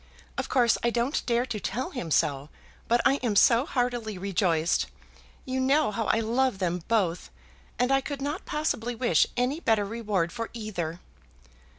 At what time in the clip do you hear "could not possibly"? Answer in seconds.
8.01-8.95